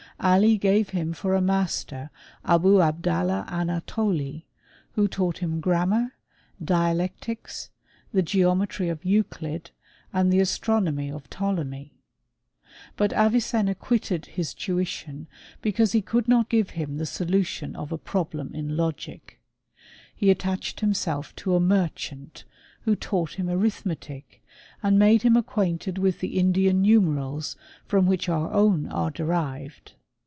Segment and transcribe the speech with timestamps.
[0.23, 2.11] Ali gave him for a master
[2.45, 4.45] Abou Abdallah Annatholi,
[4.91, 6.13] who taught him grammar,
[6.63, 7.71] dialectics,
[8.13, 9.71] the geometry of Euclid,
[10.13, 11.95] and the astronomy of Ptolemy.
[12.95, 15.25] But Avicenna quitted his tuition
[15.59, 19.39] be cause he could not give him the solution of a problem m logic.
[20.15, 22.43] He attached himself to a merchant,
[22.81, 24.43] who taught him arithmetic,
[24.83, 27.55] and made him acquainted with the Indian numerals
[27.87, 29.93] from which our own are derived.